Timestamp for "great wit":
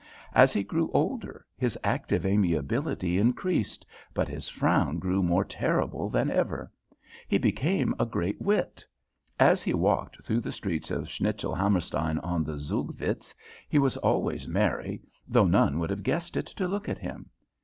8.07-8.83